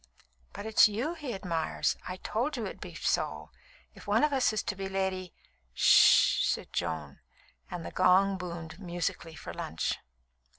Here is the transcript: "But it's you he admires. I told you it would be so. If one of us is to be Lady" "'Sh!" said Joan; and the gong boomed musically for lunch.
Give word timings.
"But 0.53 0.65
it's 0.65 0.87
you 0.89 1.13
he 1.13 1.31
admires. 1.35 1.95
I 2.09 2.17
told 2.17 2.57
you 2.57 2.65
it 2.65 2.69
would 2.69 2.81
be 2.81 2.95
so. 2.95 3.51
If 3.93 4.07
one 4.07 4.23
of 4.23 4.33
us 4.33 4.51
is 4.51 4.63
to 4.63 4.75
be 4.75 4.89
Lady" 4.89 5.31
"'Sh!" 5.75 6.43
said 6.43 6.73
Joan; 6.73 7.19
and 7.69 7.85
the 7.85 7.91
gong 7.91 8.35
boomed 8.39 8.79
musically 8.79 9.35
for 9.35 9.53
lunch. 9.53 9.99